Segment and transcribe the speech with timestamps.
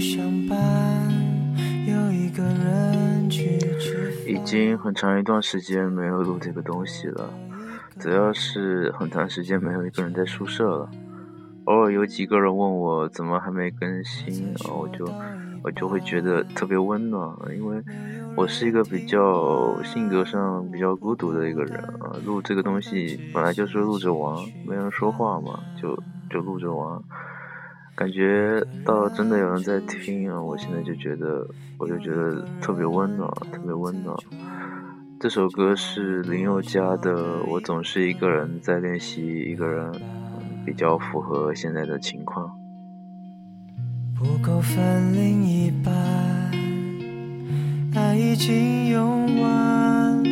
[0.00, 0.56] 个人去上班，
[1.86, 7.30] 有一个人去吃已经很长一段时间没有录这个东西了，
[7.98, 10.90] 主要是很长时间没有一个人在宿舍了。
[11.64, 15.04] 偶尔有几个人问我怎么还没更新，然后我就
[15.62, 17.82] 我就会觉得特别温暖，因为
[18.34, 22.16] 我是一个比较性格上比较孤独的一个人啊。
[22.24, 24.34] 录这个东西本来就是录着玩，
[24.66, 25.94] 没人说话嘛，就
[26.30, 26.98] 就录着玩。
[27.96, 31.46] 感觉到真的有人在听啊，我现在就觉得，
[31.78, 34.16] 我就觉得特别温暖，特别温暖。
[35.20, 39.92] 这首歌是林宥嘉的《我总是一个人在练习一个人》，
[40.64, 42.50] 比较符合现在的情况。
[44.18, 45.92] 不够分另一半，
[47.94, 50.22] 爱已经用完，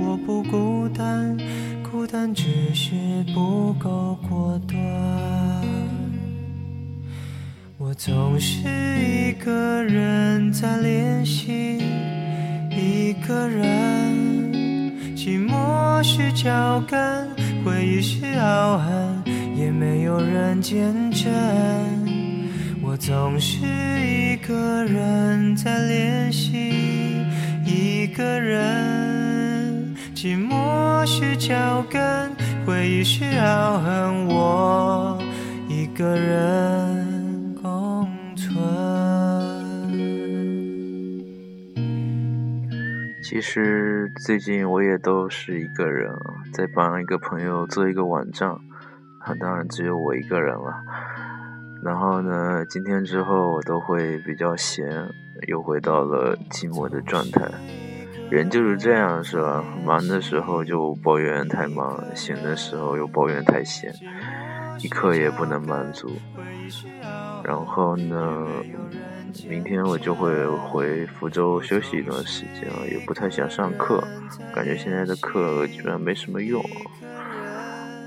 [0.00, 1.36] 我不孤单，
[1.90, 2.94] 孤单只是
[3.34, 4.78] 不够果断。
[7.88, 8.58] 我总是
[8.98, 11.78] 一个人在练习，
[12.68, 14.12] 一个人，
[15.16, 17.26] 寂寞是脚跟，
[17.64, 19.24] 回忆是傲寒，
[19.56, 21.32] 也没有人见证。
[22.82, 23.64] 我总是
[24.06, 26.70] 一个人在练习，
[27.64, 32.30] 一个人，寂寞是脚跟，
[32.66, 35.18] 回忆是傲寒，我
[35.70, 37.07] 一个人
[43.22, 46.10] 其实最近我也都是一个人，
[46.52, 50.72] 在帮一个朋友做一个网站，啊，当然只有我一个人了。
[51.82, 54.88] 然后呢，今天之后我都会比较闲，
[55.46, 57.48] 又回到了寂寞的状态。
[58.30, 59.64] 人就是这样，是吧？
[59.84, 63.92] 忙的时候就抱怨太忙，闲的时候又抱怨太闲，
[64.80, 66.10] 一刻也不能满足。
[67.44, 68.46] 然后呢，
[69.48, 74.02] 明天我就会回福州休息一段时间了，也不太想上课，
[74.54, 76.62] 感觉现在的课基本上没什么用。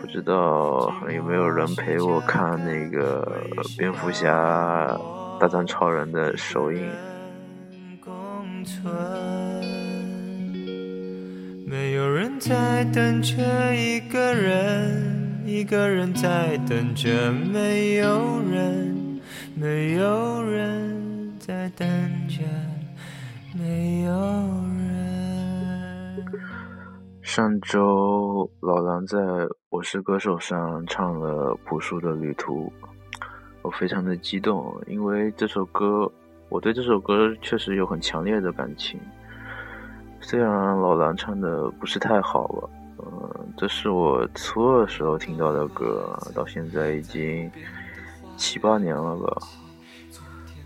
[0.00, 3.42] 不知道有没有人陪我看那个
[3.76, 4.98] 蝙蝠侠
[5.38, 6.88] 大战超人的首映？
[11.66, 18.97] 没有人在等着一个人，一个人在等着没有人，
[21.78, 22.42] 人在等着
[23.56, 24.12] 没有
[24.76, 26.24] 人。
[27.22, 29.18] 上周老狼在
[29.68, 32.72] 我是歌手上唱了朴树的旅途，
[33.62, 36.10] 我非常的激动，因为这首歌
[36.48, 38.98] 我对这首歌确实有很强烈的感情。
[40.20, 47.48] 虽然老狼唱的不是太好了，嗯，这是我初二时候听到的歌，到现在已经
[48.36, 49.36] 七八年了吧。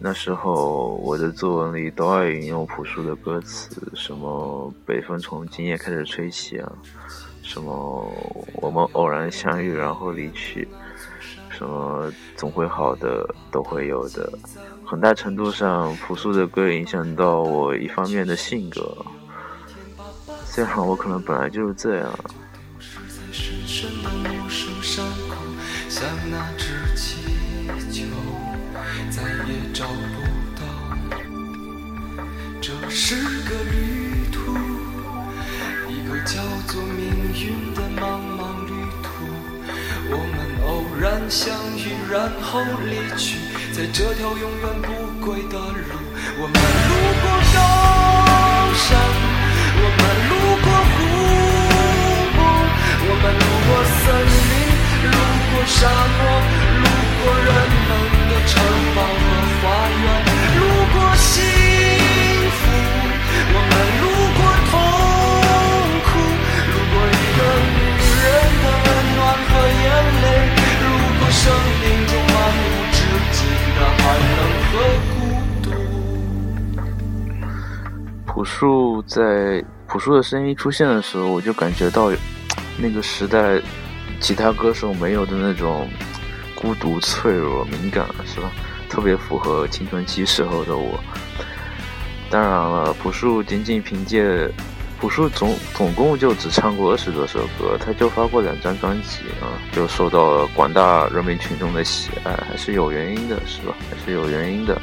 [0.05, 6.73] 那时候我的作文里都爱引用朴树的歌词，什么北风从今夜开始吹起啊，
[7.41, 8.13] 什么
[8.55, 10.67] 我们偶然相遇然后离去，
[11.51, 14.29] 什么总会好的，都会有的。
[14.85, 19.07] 很大程度上，朴树的歌影响到我一方面的性格，
[20.45, 22.13] 虽然我可能本来就是这样。
[25.89, 27.21] 像那只气
[27.93, 28.05] 球，
[29.11, 29.93] 再也找不
[30.59, 30.63] 到。
[32.61, 34.57] 这是个旅途，
[35.89, 37.01] 一个叫做命
[37.35, 38.03] 运的茫
[38.39, 38.71] 茫旅
[39.03, 39.09] 途。
[40.15, 40.69] 我们偶
[41.01, 43.39] 然相遇，然后离去，
[43.73, 44.87] 在这条永远不
[45.25, 45.93] 归的路。
[46.39, 46.55] 我们
[46.89, 46.93] 路
[47.23, 47.57] 过高
[48.75, 48.89] 山，
[49.75, 50.33] 我们路
[78.43, 82.11] 朴树在朴树的声音出现的时候，我就感觉到
[82.77, 83.63] 那个时代
[84.19, 85.89] 其他歌手没有的那种
[86.53, 88.51] 孤独、脆弱、敏感，是吧？
[88.91, 90.99] 特别符合青春期时候的我。
[92.31, 94.51] 当然了，朴树仅仅凭借
[95.01, 103.73] 朴树总总共就只唱过二十多首歌，他就发过两张专辑啊，就受到了广大人民群众的喜爱，还是有原因的，是吧？
[103.89, 104.77] 还是有原因的。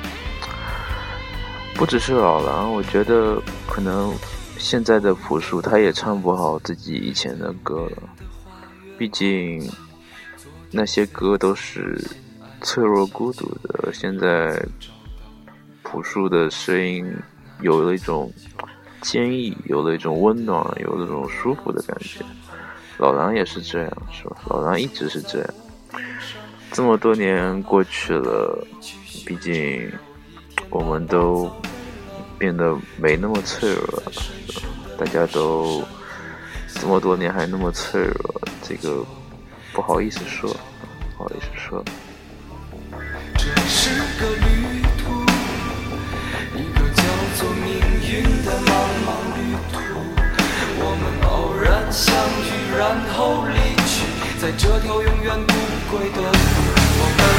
[1.79, 4.13] 不只是老狼，我觉得可能
[4.57, 8.03] 现在的朴树他也唱不好自己以前的歌了，
[8.97, 9.65] 毕竟
[10.71, 11.97] 那些歌都是
[12.59, 14.61] 脆弱孤独的，现在
[15.81, 17.09] 朴树的声音
[17.61, 18.29] 有了一种
[18.99, 22.19] 坚毅，有了一种温暖，有了一种舒服的感觉。
[22.97, 24.35] 老狼也是这样，是吧？
[24.49, 25.49] 老狼一直是这样。
[26.73, 28.67] 这么多年过去了，
[29.25, 29.89] 毕竟
[30.69, 31.49] 我们都
[32.39, 34.12] 变得没那么脆弱了，
[34.97, 35.83] 大家都
[36.74, 39.06] 这么多年还那么脆弱，这个
[39.74, 40.50] 不好意思说，
[41.18, 41.83] 不好意思说。
[43.38, 45.21] 这是个旅途，
[46.56, 47.03] 一个叫
[47.38, 47.75] 做命
[48.07, 48.71] 运的茫
[49.06, 49.39] 茫旅
[49.74, 49.75] 途。
[50.81, 52.07] 我们偶然相
[52.45, 52.47] 遇，
[52.77, 52.81] 然
[53.13, 54.07] 后离去，
[54.39, 55.53] 在这条永远不
[55.91, 57.38] 归的路。